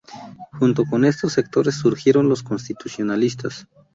[0.53, 3.67] Junto con estos sectores surgieron los constitucionalistas.